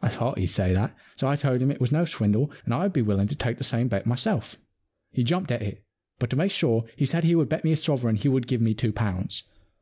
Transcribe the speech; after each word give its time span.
I 0.00 0.08
thought 0.08 0.38
he'd 0.38 0.46
say 0.46 0.72
that. 0.72 0.96
So 1.16 1.28
I 1.28 1.36
told 1.36 1.60
him 1.60 1.68
that 1.68 1.74
it 1.74 1.80
was 1.82 1.92
no 1.92 2.06
swindle 2.06 2.50
and 2.64 2.72
I 2.72 2.84
would 2.84 2.94
be 2.94 3.02
quite 3.02 3.08
willing 3.08 3.28
to 3.28 3.34
take 3.36 3.58
the 3.58 3.62
same 3.62 3.88
bet 3.88 4.06
myself. 4.06 4.56
He 5.12 5.22
jumped 5.22 5.52
at 5.52 5.60
it, 5.60 5.84
but 6.18 6.30
to 6.30 6.36
make 6.36 6.50
sure 6.50 6.86
he 6.96 7.04
said 7.04 7.24
he 7.24 7.34
would 7.34 7.50
bet 7.50 7.62
me 7.62 7.72
a 7.72 7.76
sovereign 7.76 8.16
he 8.16 8.28
would 8.30 8.46
give 8.46 8.62
me 8.62 8.72
two 8.72 8.94
pounds. 8.94 9.42